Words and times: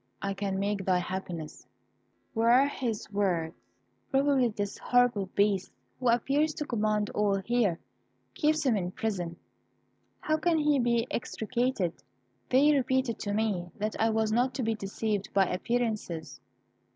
"'I 0.23 0.33
can 0.33 0.59
make 0.59 0.83
thy 0.83 0.97
happiness,' 0.97 1.67
were 2.33 2.65
his 2.65 3.11
words. 3.11 3.53
Probably 4.09 4.47
this 4.47 4.79
horrible 4.79 5.27
Beast, 5.35 5.71
who 5.99 6.09
appears 6.09 6.55
to 6.55 6.65
command 6.65 7.11
all 7.11 7.35
here, 7.37 7.77
keeps 8.33 8.65
him 8.65 8.75
in 8.75 8.89
prison. 8.93 9.35
How 10.21 10.37
can 10.37 10.57
he 10.57 10.79
be 10.79 11.05
extricated? 11.11 11.93
They 12.49 12.73
repeated 12.73 13.19
to 13.19 13.33
me 13.35 13.69
that 13.77 13.95
I 13.99 14.09
was 14.09 14.31
not 14.31 14.55
to 14.55 14.63
be 14.63 14.73
deceived 14.73 15.31
by 15.35 15.45
appearances. 15.45 16.39